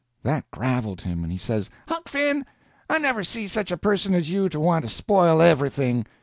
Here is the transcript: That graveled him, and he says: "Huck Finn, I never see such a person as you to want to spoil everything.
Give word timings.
That 0.23 0.49
graveled 0.49 1.01
him, 1.01 1.21
and 1.21 1.31
he 1.31 1.37
says: 1.37 1.69
"Huck 1.87 2.09
Finn, 2.09 2.43
I 2.89 2.97
never 2.97 3.23
see 3.23 3.47
such 3.47 3.69
a 3.69 3.77
person 3.77 4.15
as 4.15 4.31
you 4.31 4.49
to 4.49 4.59
want 4.59 4.83
to 4.83 4.89
spoil 4.89 5.43
everything. 5.43 6.07